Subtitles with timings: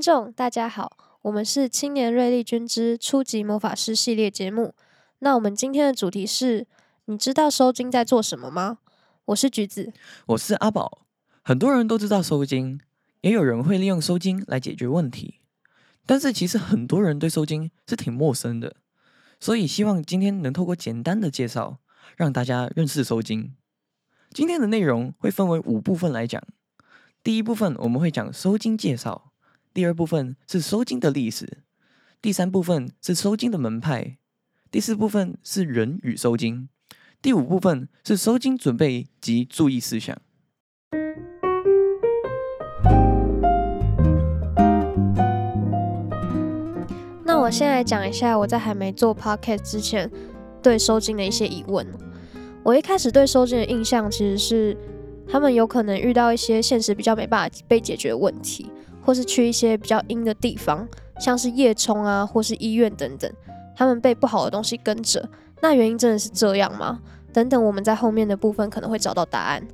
[0.00, 4.74] 听众大家好，我们是青年瑞丽君之初级魔法师系列节目。
[5.18, 6.66] 那我们今天的主题是：
[7.04, 8.78] 你知道收金在做什么吗？
[9.26, 9.92] 我是橘子，
[10.28, 11.02] 我是阿宝。
[11.42, 12.80] 很多人都知道收金，
[13.20, 15.40] 也有人会利用收金来解决问题。
[16.06, 18.76] 但是其实很多人对收金是挺陌生的，
[19.38, 21.76] 所以希望今天能透过简单的介绍，
[22.16, 23.54] 让大家认识收金。
[24.30, 26.42] 今天的内容会分为五部分来讲。
[27.22, 29.29] 第一部分我们会讲收金介绍，
[29.72, 31.58] 第二部分是收金的历史，
[32.20, 34.18] 第三部分是收金的门派，
[34.68, 36.68] 第四部分是人与收金，
[37.22, 40.20] 第五部分是收金准备及注意事项。
[47.24, 50.10] 那我先来讲一下我在还没做 podcast 之前
[50.60, 51.86] 对收金的一些疑问。
[52.64, 54.76] 我一开始对收金的印象其实是。
[55.32, 58.68] 他们有可能遇到一些现实比较没办法被解决的问题，
[59.02, 60.86] 或是去一些比较阴的地方，
[61.18, 63.30] 像是夜冲啊，或是医院等等。
[63.76, 65.28] 他们被不好的东西跟着，
[65.60, 67.00] 那原因真的是这样吗？
[67.32, 69.66] 等等，我们在后面的部分可能会找到答案。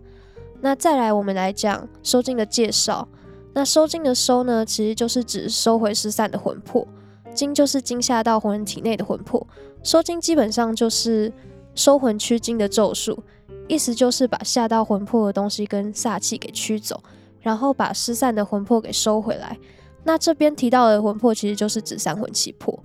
[0.61, 3.09] 那再来，我们来讲收惊的介绍。
[3.53, 6.87] 那收惊的收呢，其实就是指收回失散的魂魄，
[7.35, 9.47] 惊就是惊吓到魂人体内的魂魄。
[9.83, 11.33] 收惊基本上就是
[11.75, 13.23] 收魂驱惊的咒术。
[13.69, 17.03] 意思就是把吓到魂魄的东西跟煞气给驱走，
[17.47, 19.57] 然后把失散的魂魄给收回来。
[20.03, 22.77] 那这边提到的魂魄其实就是指三魂七魄。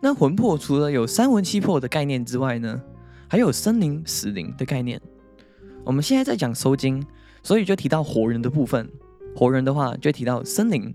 [0.00, 2.78] 那魂魄除了有三魂七魄的概念之外呢，
[3.26, 5.00] 还有生灵死灵的概念。
[5.82, 7.02] 我们现在在讲收惊，
[7.42, 8.86] 所以就提到活人的部分。
[9.34, 10.94] 活人的话就提到生灵。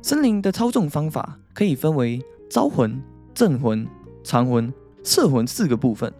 [0.00, 3.02] 生灵的操纵方法可以分为招魂、
[3.34, 3.86] 镇魂、
[4.24, 4.72] 藏魂、
[5.04, 6.10] 摄魂四个部分。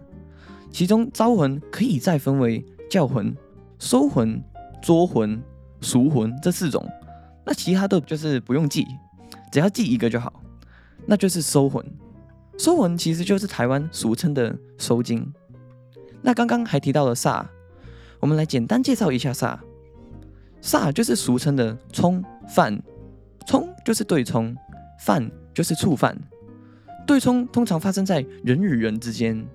[0.70, 3.34] 其中招魂可以再分为叫魂、
[3.78, 4.44] 收魂、
[4.82, 5.42] 捉魂、
[5.80, 6.86] 赎魂这四种，
[7.44, 8.86] 那其他的就是不用记，
[9.50, 10.32] 只要记一个就好，
[11.06, 11.84] 那就是收魂。
[12.58, 15.32] 收魂其实就是台湾俗称的收金。
[16.20, 17.44] 那刚刚还提到了煞，
[18.20, 19.56] 我们来简单介绍一下煞。
[20.60, 22.76] 煞就是俗称的冲犯，
[23.46, 24.56] 冲就是对冲，
[24.98, 26.16] 犯就是触犯。
[27.06, 29.46] 对冲通常发生在人与人之间。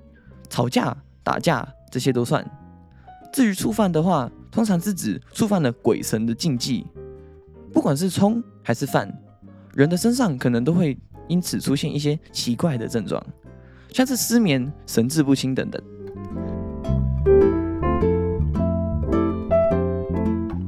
[0.50, 2.46] 吵架、打架这些都算。
[3.32, 6.86] 至于触犯的话，通常是指触犯了鬼神的禁忌。
[7.74, 9.12] 不管是冲还是犯，
[9.74, 10.96] 人的身上可能都会
[11.28, 13.22] 因此出现一些奇怪的症状，
[13.90, 15.82] 像是失眠、神志不清等等。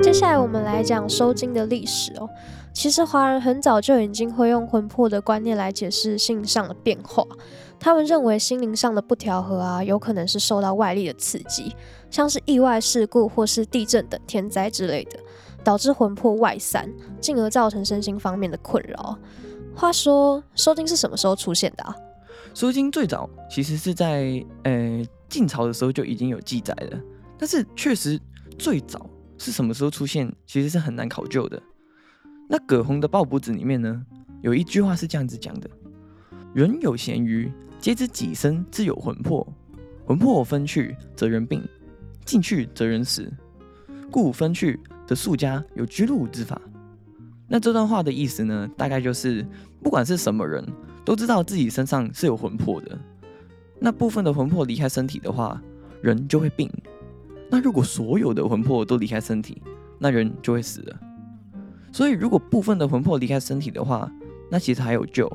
[0.01, 2.27] 接下来我们来讲收惊的历史哦。
[2.73, 7.23] 其实华人很早就已经会用魂魄的观念来解释性上的变化。
[7.79, 11.75] 他们认为心灵上的不调和啊，有可能是受到外力的刺激，
[12.09, 15.19] 像是意外事故或是地震等天灾之类的，
[15.63, 16.91] 导致魂魄外散，
[17.21, 19.19] 进而造成身心方面的困扰。
[19.75, 21.95] 话说，收惊是什么时候出现的啊？
[22.53, 26.99] 收惊最早其实是在呃晋朝的时候就已经有记载了，
[27.37, 28.19] 但是确实
[28.57, 31.61] 最早是什么时候出现，其实是很难考究的。
[32.47, 34.03] 那葛洪的《抱朴子》里面呢，
[34.41, 35.69] 有一句话是这样子讲的
[36.55, 37.51] ：“人有咸鱼。”
[37.85, 39.47] 皆知己身自有魂魄，
[40.07, 41.61] 魂魄分去则人病，
[42.25, 43.31] 尽去则人死。
[44.09, 46.59] 故分去则术家有居禄之法。
[47.47, 49.45] 那这段话的意思呢，大概就是
[49.83, 50.67] 不管是什么人
[51.05, 52.97] 都知道自己身上是有魂魄的。
[53.79, 55.61] 那部分的魂魄离开身体的话，
[56.01, 56.67] 人就会病。
[57.51, 59.61] 那如果所有的魂魄都离开身体，
[59.99, 60.99] 那人就会死了。
[61.91, 64.11] 所以如果部分的魂魄离开身体的话，
[64.49, 65.31] 那其实还有救。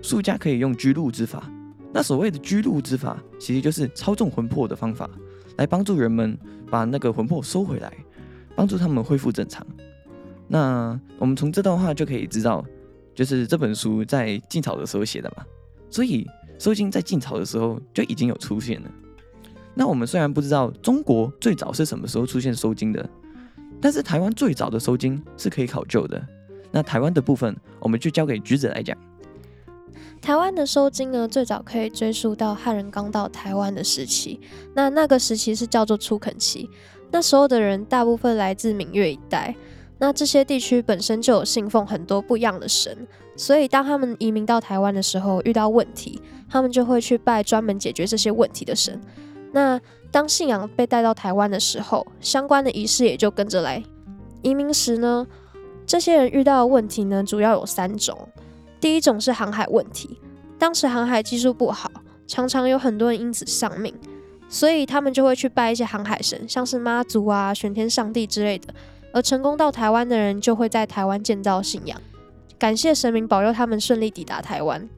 [0.00, 1.50] 术家可以用居禄之法。
[1.92, 5.10] 那所谓的居禄之法，其实就是操纵魂魄的方法，
[5.56, 6.38] 来帮助人们
[6.70, 7.92] 把那个魂魄收回来，
[8.54, 9.66] 帮助他们恢复正常。
[10.46, 12.64] 那我们从这段话就可以知道，
[13.14, 15.44] 就是这本书在晋朝的时候写的嘛。
[15.88, 16.24] 所以
[16.58, 18.90] 收惊在晋朝的时候就已经有出现了。
[19.74, 23.08] 那我们虽然不知道中国最早是什么时候出现收惊的，
[23.80, 26.24] 但是台湾最早的收惊是可以考究的。
[26.70, 28.96] 那台湾的部分，我们就交给橘子来讲。
[30.20, 34.38] 台湾的收金呢，最早可以追溯到汉人刚到台湾的时期。
[34.74, 36.68] 那那个时期是叫做初垦期。
[37.10, 39.54] 那时候的人大部分来自闽粤一带。
[39.98, 43.06] 那这些地区本身就有信奉很多不一样的神，
[43.36, 48.98] 所以当他们移民到台湾的时候，遇到问题，他们就会去拜专门解决这些问题的神。
[49.52, 49.80] 那
[50.10, 53.82] 当信仰被带到台湾的时候，相关的仪式也就跟着来。
[54.42, 55.26] 移民时呢，
[55.84, 58.16] 这些人遇到的问题呢，主要有三种。
[58.80, 60.18] 第一种是航海问题，
[60.58, 61.90] 当时航海技术不好，
[62.26, 63.94] 常常有很多人因此丧命，
[64.48, 68.72] 所以他们就会去拜一些航海神，像是妈祖啊、玄天上帝之类的。
[69.12, 72.00] 而成功到台湾的人，就会在台湾建造信仰。
[72.58, 74.88] 感谢神明保佑他们顺利抵达台湾。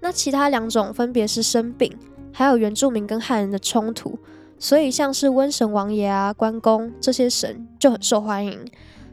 [0.00, 1.96] 那其他两种分别是生病，
[2.32, 4.18] 还有原住民跟汉人的冲突，
[4.58, 8.58] 所以像是瘟神王爷啊、关公这些神就很受欢迎。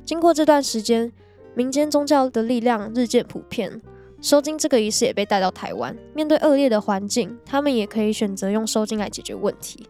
[0.04, 1.12] 经过这段时间，
[1.56, 3.82] 民间宗教的力量日渐普遍，
[4.22, 5.96] 收金这个仪式也被带到台湾。
[6.14, 9.88] 面对恶劣的环境，他们也可以选择用收金来解决问题。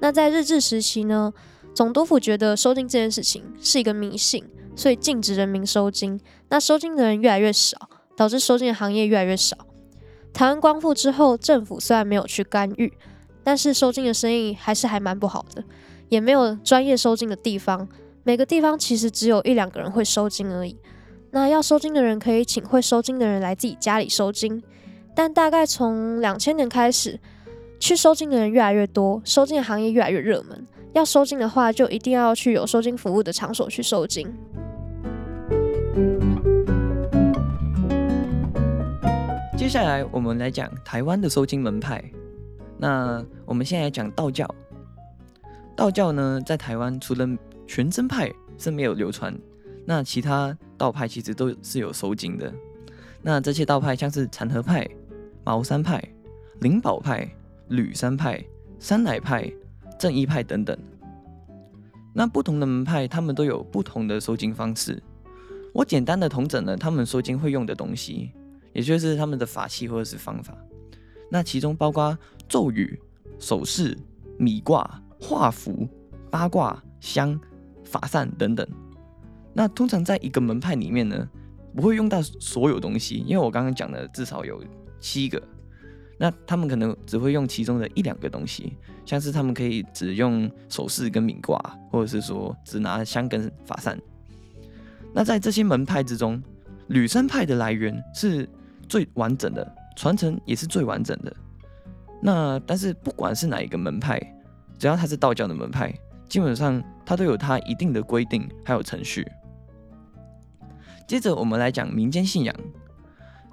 [0.00, 1.32] 那在日治时期呢，
[1.74, 4.44] 总督府觉得收金这件事情是一个迷信，
[4.74, 6.20] 所以禁止人民收金。
[6.50, 9.56] 那收金的人越来越少，导致收金的行业越来越少。
[10.34, 12.92] 台湾光复之后，政府虽然没有去干预，
[13.42, 15.64] 但是收金的生意还是还蛮不好的，
[16.10, 17.88] 也没有专业收金的地方。
[18.22, 20.76] 每个地方其实只有一两个人会收金而已。
[21.36, 24.62] 那要收金的人可以请会收金的人来自己家里收金，
[25.14, 27.20] 但大概从两千年开始，
[27.78, 30.66] 去收金的人越来越多，收金的行业越来越热门。
[30.94, 34.26] 要收金的话，就一定要去有收金服务的场所去收金。
[39.58, 42.02] 接下来我们来讲台湾的收金门派。
[42.78, 44.48] 那我们现在来讲道教。
[45.76, 47.28] 道教呢，在台湾除了
[47.66, 49.38] 全真派是没有流传，
[49.84, 52.52] 那其他道派其实都是有收惊的。
[53.22, 54.88] 那这些道派像是禅和派、
[55.44, 56.02] 茅山派、
[56.60, 57.28] 灵宝派。
[57.70, 58.40] 吕山派、
[58.78, 59.52] 山乃派、
[59.98, 60.78] 正一派等等，
[62.14, 65.02] 那不同的门派，他们都有不同的收惊方式。
[65.72, 68.30] 我简单的统整了他们收惊会用的东西，
[68.72, 70.56] 也就是他们的法器或者是方法。
[71.28, 72.16] 那其中包括
[72.48, 72.96] 咒语、
[73.40, 73.98] 手势、
[74.38, 75.88] 米卦、画符、
[76.30, 77.36] 八卦、香、
[77.82, 78.64] 法扇等等。
[79.56, 81.26] 那通常在一个门派里面呢，
[81.74, 84.62] 不会用到所有东西，因为我刚刚讲的至少有
[85.00, 85.42] 七个。
[86.18, 88.76] 那他们可能只会用其中的一两个东西，
[89.06, 91.58] 像是他们可以只用手势跟米卦，
[91.90, 93.98] 或者是说只拿香跟法扇。
[95.14, 96.42] 那在这些门派之中，
[96.88, 98.46] 吕山派的来源是
[98.86, 101.34] 最完整的，传承也是最完整的。
[102.22, 104.20] 那但是不管是哪一个门派，
[104.78, 105.94] 只要它是道教的门派，
[106.28, 109.26] 基本上它都有它一定的规定还有程序。
[111.06, 112.54] 接着我们来讲民间信仰。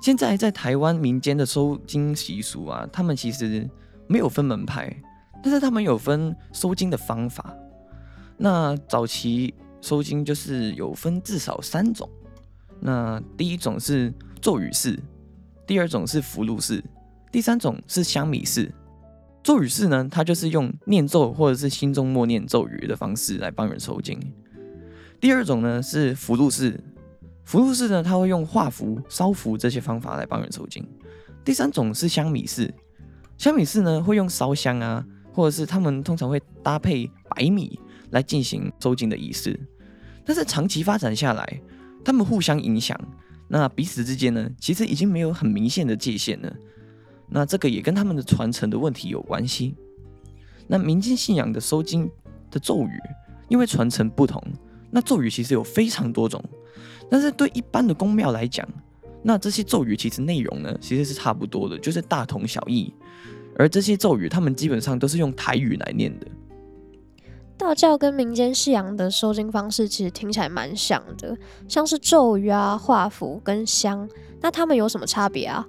[0.01, 3.69] 现在在台湾民间的收金习俗啊，他们其实
[4.07, 4.93] 没有分门派，
[5.41, 7.55] 但是他们有分收金的方法。
[8.35, 12.09] 那早期收金就是有分至少三种。
[12.81, 14.99] 那第一种是咒语式，
[15.65, 16.83] 第二种是符籙式，
[17.31, 18.69] 第三种是香米式。
[19.41, 24.19] 咒语式呢，它就是用念咒或者是心中默念咒语的方式来帮人收金。
[25.21, 26.77] 第二种呢是符籙式。
[27.43, 30.85] 福禄寺呢，他会用画符、烧符这些方法来帮人收惊。
[31.43, 32.73] 第三种是香米寺，
[33.37, 37.77] 香米寺呢会用烧香啊，或者是他们通常会搭配白米
[38.11, 39.59] 来进行收惊的仪式。
[40.25, 41.61] 但是长期发展下来，
[42.03, 42.97] 他们互相影响，
[43.49, 46.55] 那彼此之间呢，其实已经没有很明显的界限了。
[47.27, 49.75] 那这个也跟他们的传承的问题有关系。
[50.65, 52.09] 那民间信仰的收惊
[52.49, 53.01] 的咒语，
[53.49, 54.41] 因为传承不同，
[54.89, 56.41] 那咒语其实有非常多种。
[57.09, 58.67] 但是对一般的宫庙来讲，
[59.21, 62.93] 那这些咒语其实内容呢，其实是差不多的，就是大同小异。
[63.57, 66.27] 而这些咒语，他们基本上都是用台语来念的。
[67.55, 74.09] 道教跟民间信仰的收金方式其实听起来蛮像的，像是咒语啊、画符跟香，
[74.41, 75.65] 那他们有什么差别啊？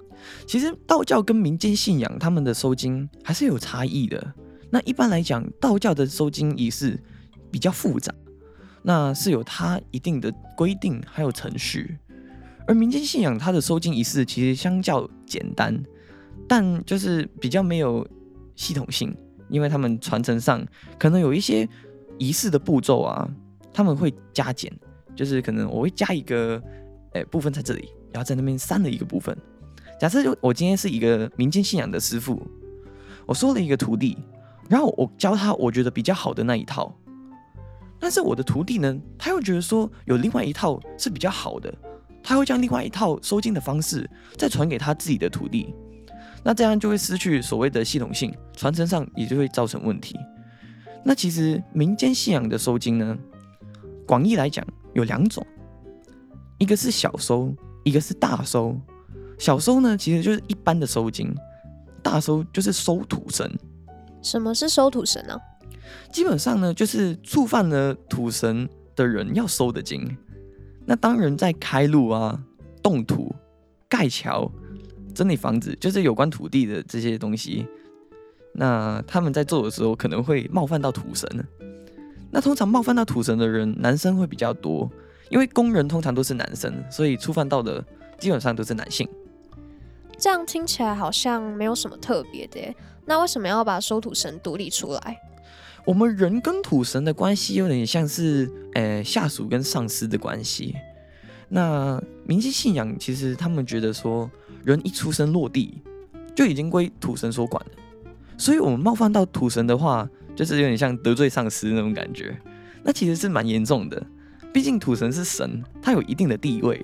[0.47, 4.33] 其实道教跟民间信仰他们的收金还是有差异的。
[4.71, 6.99] 那一般来讲，道教的收金仪式
[7.51, 8.13] 比较复杂。
[8.87, 11.97] 那是有它一定的规定，还有程序，
[12.67, 15.83] 而民间信仰它的收金仪式其实相较简单，
[16.47, 18.07] 但就是比较没有
[18.55, 19.11] 系统性，
[19.49, 20.63] 因为他们传承上
[20.99, 21.67] 可能有一些
[22.19, 23.27] 仪式的步骤啊，
[23.73, 24.71] 他们会加减，
[25.15, 26.61] 就是可能我会加一个
[27.13, 29.35] 诶、部分在这里，然后在那边删了一个部分。
[29.99, 32.39] 假设就我今天是一个民间信仰的师傅，
[33.25, 34.15] 我收了一个徒弟，
[34.69, 36.95] 然后我教他我觉得比较好的那一套。
[37.99, 41.73] 但是我的徒弟呢，他又觉得说有另外一套是比较好的，
[42.21, 45.73] 他会将另外一套收金的方式再传给他自己的徒弟，
[46.43, 50.19] 那这样就会失去所谓的系统性，传承上也就会造成问题。
[51.03, 53.17] 那其实民间信仰的收金呢，
[54.07, 55.45] 广义来讲有两种，
[56.57, 58.75] 一个是小收，一个是大收。
[59.37, 61.33] 小收呢，其实就是一般的收金，
[62.01, 63.51] 大收就是收土神。
[64.21, 65.37] 什么是收土神呢？
[66.11, 70.05] 基本上呢，就是触犯了土神的人要收的金。
[70.85, 72.39] 那当人在开路啊、
[72.83, 73.33] 动土、
[73.89, 74.51] 盖桥、
[75.13, 77.65] 整理房子，就是有关土地的这些东西，
[78.53, 81.27] 那他们在做的时候可能会冒犯到土神。
[82.31, 84.91] 那通常冒犯到土神的人，男生会比较多，
[85.29, 87.83] 因为工人通常都是男生，所以触犯到的
[88.19, 89.07] 基本上都是男性。
[90.17, 92.73] 这样听起来好像没有什么特别的，
[93.05, 95.17] 那为什么要把收土神独立出来？
[95.85, 100.75] 我们人跟土神的关系有点像是，呃，下属跟上司的关系。
[101.47, 104.29] 那民间信仰其实他们觉得说，
[104.63, 105.81] 人一出生落地
[106.33, 107.71] 就已经归土神所管了，
[108.35, 112.35] 所以我们冒犯到土神的话，就是有点像得罪上司那种感觉。
[112.83, 114.03] 那其实是蛮严重的，
[114.51, 116.83] 毕竟土神是神，他有一定的地位，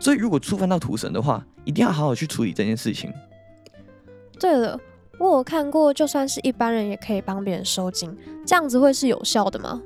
[0.00, 3.12] 所以如果触犯到土神的话，一定要好好去处理这件事情。
[4.40, 4.80] 对了，
[5.18, 9.82] 我有看过，就算是一般人也可以帮别人收金，这样子会是有效的吗？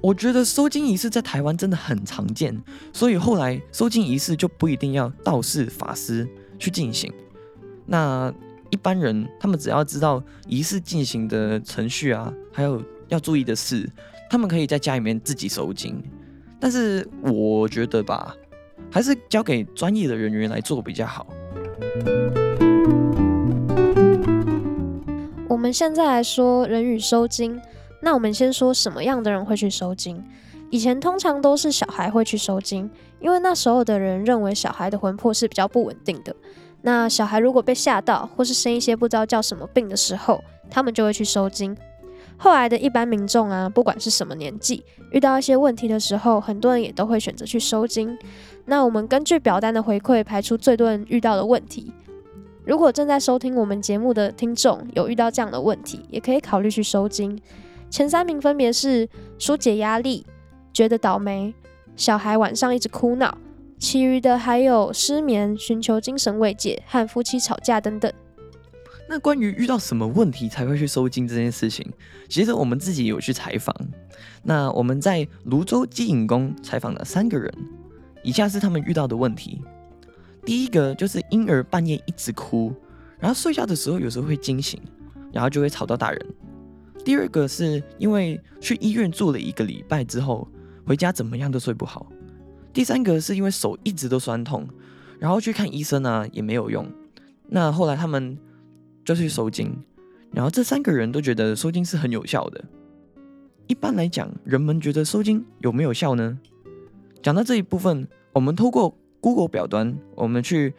[0.00, 2.56] 我觉得收金仪式在台湾真的很常见，
[2.92, 7.12] 所以后来收金仪式就不一定要道士、法师去进行。
[7.86, 8.32] 那
[8.70, 13.88] 一般人他们只要知道仪式进行的程序啊，还有要注意的事，
[14.30, 16.02] 他们可以在家里面自己收金。
[16.60, 18.36] 但是我觉得吧，
[18.90, 21.26] 还是交给专业的人员来做比较好。
[25.62, 27.62] 我们现在来说人与收精。
[28.00, 30.20] 那我们先说什么样的人会去收精？
[30.70, 32.90] 以前通常都是小孩会去收精，
[33.20, 36.34] 因为那时候的人认为小孩的魂魄是比较不稳定的。
[36.80, 41.76] 那小孩如果被吓到，或是生一些不知道叫什么病的时候，他们就会去收精。
[42.36, 48.18] 后来的一般民众啊，不管是什么年纪，遇到一些问题的时候，很多人也都会选择去收精。
[48.64, 51.92] 那我们根据表单的回馈，排出最多人遇到的问题。
[52.64, 57.40] 如果正在收听我们节目的听众有遇到这样的问题，也可以考虑去收金。
[57.90, 60.24] 前三名分别是疏解压力、
[60.72, 61.52] 觉得倒霉、
[61.96, 63.36] 小孩晚上一直哭闹，
[63.78, 68.10] 其余的还有失眠、寻求精神慰藉和夫妻吵架等等。
[69.08, 71.84] 那关于遇到什么问题才会去收金这件事情，
[72.28, 73.74] 其实我们自己有去采访。
[74.44, 77.52] 那我们在芦洲积影宫采访了三个人，
[78.22, 79.60] 以下是他们遇到的问题。
[80.44, 82.74] 第一个就是婴儿半夜一直哭，
[83.18, 84.80] 然后睡觉的时候有时候会惊醒，
[85.32, 86.26] 然后就会吵到大人。
[87.04, 90.46] 第二个是因为去医院住了一个礼拜之后，
[90.84, 92.06] 回家怎么样都睡不好。
[92.72, 94.66] 第三个是因为手一直都酸痛，
[95.18, 96.90] 然后去看医生啊也没有用。
[97.48, 98.36] 那后来他们
[99.04, 99.76] 就去收惊，
[100.32, 102.64] 然后这三个人都觉得收惊是很有效的。
[103.66, 106.38] 一般来讲，人们觉得收惊有没有效呢？
[107.22, 110.74] 讲到这一部分，我们透过 Google 表端，我们去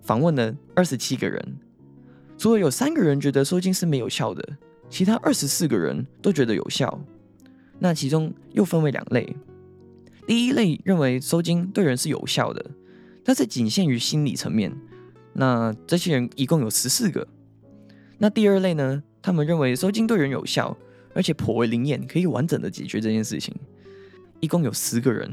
[0.00, 1.56] 访问了二十七个人，
[2.38, 4.56] 除了有三个人觉得收金是没有效的。
[4.88, 6.98] 其他二十四个人都觉得有效，
[7.78, 9.36] 那其中又分为两类。
[10.26, 12.64] 第一类认为收金对人是有效的，
[13.24, 14.72] 但是仅限于心理层面。
[15.34, 17.26] 那这些人一共有十四个。
[18.16, 19.02] 那第二类呢？
[19.20, 20.74] 他们认为收金对人有效，
[21.12, 23.54] 而且颇为灵验，可以完整的解决这件事情。
[24.40, 25.30] 一共有十个人。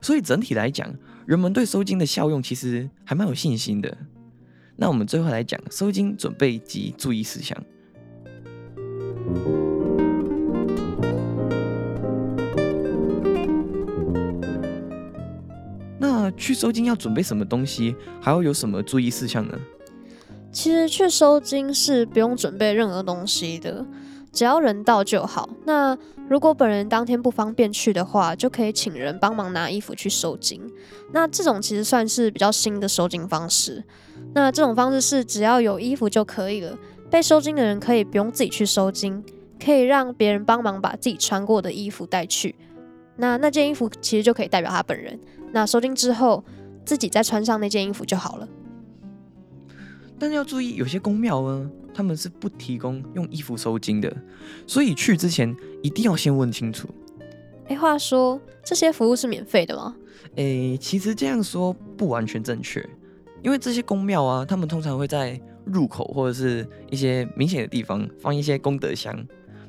[0.00, 0.90] 所以整体来讲，
[1.30, 3.96] 人们对收金的效用其实还蛮有信心的。
[4.74, 7.56] 那我们最后来讲收金准备及注意事项。
[16.00, 19.56] 那去收金要准备什么东西，还要有什么注意事项呢？
[20.50, 23.86] 其实去收金是不用准备任何东西的，
[24.32, 25.48] 只要人到就好。
[25.64, 25.96] 那
[26.28, 30.60] 如果本人当天不方便去的话，就可以请人帮忙拿衣服去收金。
[31.12, 33.84] 那这种其实算是比较新的收金方式。
[34.32, 36.78] 那这种方式是只要有衣服就可以了。
[37.10, 39.24] 被收金的人可以不用自己去收金，
[39.62, 42.54] 可以让别人帮忙把自己穿过的衣服带去。
[43.16, 45.18] 那那件衣服其实就可以代表他本人。
[45.52, 46.44] 那收金之后，
[46.84, 48.48] 自己再穿上那件衣服就好了。
[50.16, 54.10] 但是要注意，有些宫庙呢，他们是不提供用衣服收金的，
[54.66, 56.88] 所以去之前一定要先问清楚。
[57.68, 59.94] 哎，话说这些服务是免费的吗？
[60.34, 62.82] 哎，其实这样说不完全正确，
[63.42, 69.14] 因为这些宫庙啊，他们通常会在入口或者是一些明显的地方放一些功德箱，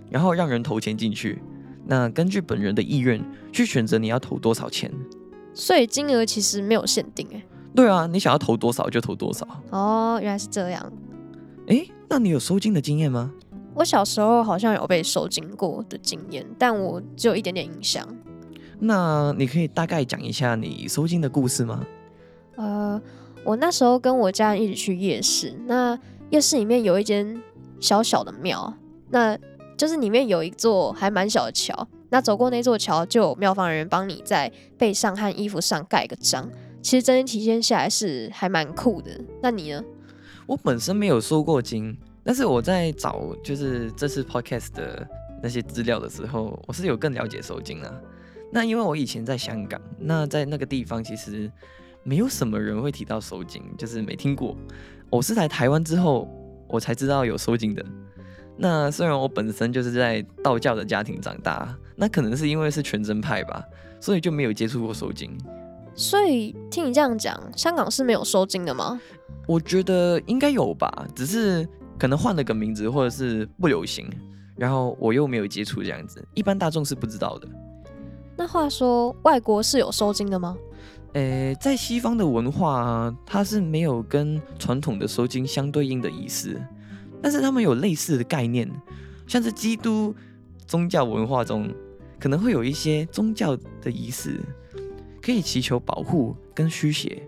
[0.10, 1.42] 然后让人投钱进去。
[1.86, 3.22] 那根据本人的意愿
[3.52, 4.90] 去选择你要投多少钱。
[5.54, 7.44] 所以金额其实没有限定哎。
[7.76, 9.46] 对啊，你想要投多少就投多少。
[9.72, 10.90] 哦，原来是这样。
[11.72, 13.32] 诶，那你有收金的经验吗？
[13.74, 18.06] 我小时候好像有被收金过的经验，但我只有一点点印象。
[18.80, 21.86] 那你可以大概讲一下你收金的故事吗？
[22.58, 23.02] 呃。
[23.44, 25.98] 我那时候跟我家人一起去夜市，那
[26.30, 27.42] 夜市里面有一间
[27.80, 28.72] 小小的庙，
[29.10, 29.36] 那
[29.76, 36.52] 就是里面有一座还蛮小的桥，那走过那座桥就有庙方人员帮你在背上和衣服上盖个章，
[36.84, 39.10] 其实整体体现下来是还蛮酷的。
[39.42, 39.84] 那你呢？
[40.52, 45.08] 我本身没有收过惊，但是我在找就是这次 podcast 的
[45.42, 48.02] 那些资料的时候，我是有更了解收惊啊。
[48.52, 51.50] 那因为我以前在香港，那在那个地方其实
[52.04, 54.54] 没有什么人会提到收惊，就是没听过。
[55.10, 56.28] 我是来台湾之后，
[56.68, 57.86] 我才知道有收惊的。
[58.58, 63.64] 那虽然我本身就是在道教的家庭长大，那可能是因为是全真派吧，
[64.02, 65.32] 所以就没有接触过收惊。
[65.96, 69.00] 所以听你这样讲，香港是没有收金的吗？
[69.48, 71.68] 我觉得应该有吧，只是
[72.00, 74.10] 可能换了个名字，或者是不流行。
[74.58, 77.48] 然后我又没有接触这样子，一般大众是不知道的。
[78.38, 80.56] 那话说，外国是有收金的吗？
[81.14, 86.62] 诶，在西方的文化啊，它是没有跟传统的收金相对应的仪式，
[87.22, 88.70] 但是他们有类似的概念，
[89.26, 90.14] 像是基督
[90.68, 91.70] 宗教文化中
[92.20, 94.40] 可能会有一些宗教的仪式，
[95.22, 97.22] 可以祈求保护跟驱邪，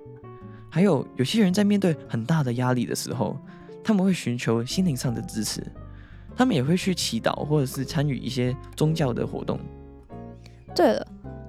[0.69, 3.37] 还有有些人在面对很大的压力的时候，
[3.83, 5.63] 他们会寻求心灵上的支持，
[6.35, 9.59] 他们也会去祈祷或者是参与一些宗教的活动。
[10.75, 11.07] 对了，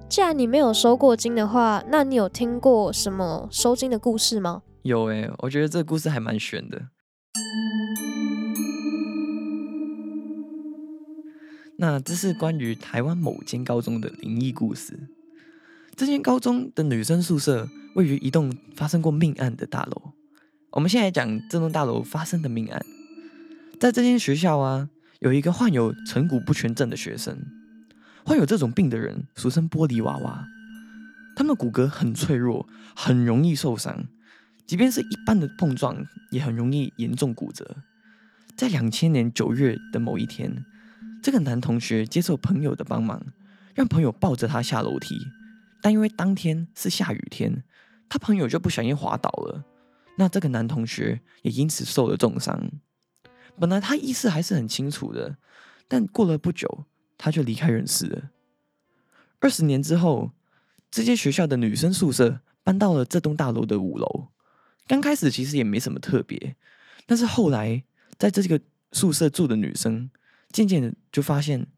[0.09, 4.63] 既然你没有收过经的话，那你有听过什么收经的故事吗？
[4.83, 6.89] 有诶，我觉得这个故事还蛮玄的。
[11.79, 15.09] 那这是关于台湾某间高中的灵异故事。
[15.97, 20.13] 这间高中的女生宿舍位于一栋发生过命案的大楼。
[20.71, 22.85] 我们现在讲这栋大楼发生的命案。
[23.79, 24.89] 在这间学校啊，
[25.21, 27.39] 有一个患有成骨不全症的学生。
[28.25, 30.49] 患有这种病的人俗称玻璃娃娃，
[31.37, 34.07] 他们骨骼很脆弱，很容易受伤，
[34.67, 37.77] 即便是一般的碰撞也很容易严重骨折。
[38.57, 40.65] 在两千年九月的某一天，
[41.23, 43.23] 这个男同学接受朋友的帮忙，
[43.75, 45.19] 让朋友抱着他下楼梯，
[45.85, 47.63] 但因为当天是下雨天，
[48.09, 49.67] 他朋友就不小心滑倒了，
[50.17, 52.71] 那这个男同学也因此受了重伤。
[53.61, 55.37] 本来他意识还是很清楚的，
[55.87, 56.87] 但过了不久。
[57.17, 58.31] 他就离开人世了。
[59.39, 60.33] 二十年之后，
[60.91, 64.29] 这间学校的女生宿舍搬到了这栋大楼的五楼。
[64.89, 66.57] 刚开始其实也没什么特别，
[67.07, 67.85] 但是后来
[68.19, 70.11] 在这个宿舍住的女生，
[70.51, 71.69] 渐渐的就发现，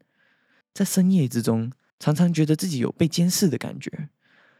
[0.73, 4.09] 在深夜之中，常常觉得自己有被监视的感觉，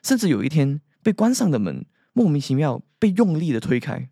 [0.03, 4.09] 甚至有一天被关上的门莫名其妙被用力的推开。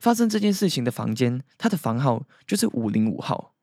[0.00, 3.54] 发生这件事情的房间，他的房号就是五零五号。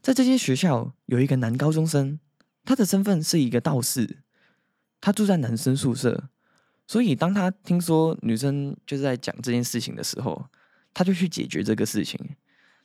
[0.00, 2.18] 在这间学校有一个男高中生，
[2.64, 4.18] 他的身份是一个道士，
[5.00, 6.28] 他住在男生宿舍，
[6.86, 10.46] 所以当他听说女生就是在讲这件事情的时候，
[10.92, 12.18] 他就去解决这个事情。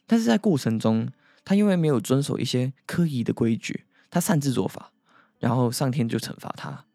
[0.06, 1.10] 但是在过程中，
[1.44, 4.92] 他因为没有遵守一些科仪的规矩，他擅自做法，
[5.40, 6.86] 然后上天就惩罚他，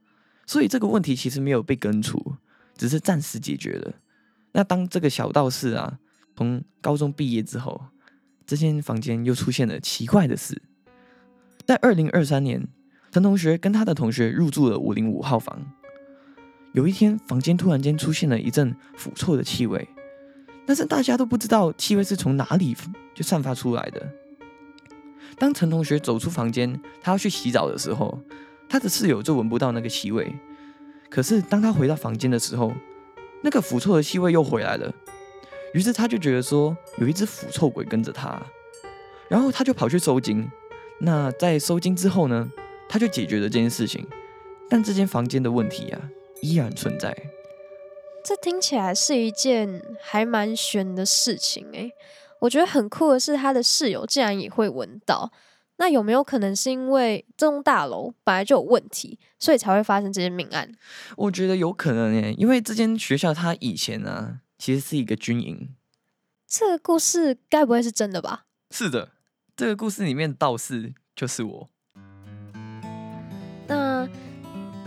[0.46, 2.36] 所以这个问题其实没有被根除，
[2.76, 3.94] 只是暂时解决了。
[4.52, 5.98] 那当这个小道士啊，
[6.36, 7.80] 从高中毕业之后，
[8.46, 10.60] 这间房间又出现了奇怪的事。
[11.64, 12.66] 在二零二三年，
[13.10, 15.64] 陈同学跟他的同学入住了五零五号房。
[16.72, 19.88] 有一天，房间突然间出现了一阵腐臭的气味，
[20.66, 22.76] 但是大家都不知道气味是从哪里
[23.14, 24.10] 就散发出来的。
[25.42, 28.16] 当陈同学走出房间，他要去洗澡的时候，
[28.68, 30.32] 他的室友就闻不到那个气味。
[31.10, 32.72] 可是当他回到房间的时候，
[33.42, 34.94] 那个腐臭的气味又回来了。
[35.74, 38.40] 于是他就觉得说有一只腐臭鬼跟着他，
[39.26, 40.48] 然后他就跑去收金。
[41.00, 42.48] 那在收金之后呢，
[42.88, 44.06] 他就解决了这件事情。
[44.70, 46.00] 但这间房间的问题啊，
[46.40, 47.12] 依然存在。
[48.22, 51.92] 这听起来是一件还蛮玄的事情诶。
[52.42, 55.30] 我觉得很酷的是，他的室友竟然也会闻到。
[55.76, 60.70] 那有没有可能是因为这栋大楼本来就有问题，所以才会发生这些命案？
[61.16, 64.38] 我觉得有可能诶，因为这间学校它以前呢、啊。
[64.58, 65.74] 其实是一个军营。
[66.46, 68.44] 这个故事该不会是真的吧？
[68.70, 69.08] 是的，
[69.56, 71.68] 这个故事里面的道士就是我。
[73.66, 74.08] 那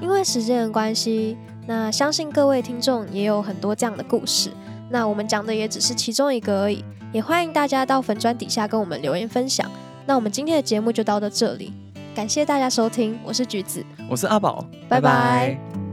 [0.02, 1.38] 因为时间的关系，
[1.68, 4.50] 那相信各位听众也有很多这样的故事。
[4.90, 6.82] 那我们讲的也只是其中一个而已，
[7.16, 9.72] 也欢迎大家到粉砖底下跟我们留言分享。
[10.06, 11.72] 那我们今天的节目就到到这里，
[12.14, 15.02] 感谢大家收听，我是橘子，我是阿宝，拜拜。
[15.02, 15.85] 拜拜。